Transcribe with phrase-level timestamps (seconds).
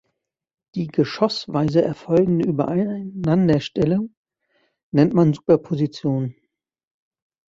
[0.73, 4.15] Die geschossweise erfolgende Übereinanderstellung
[4.89, 6.33] nennt man Superposition.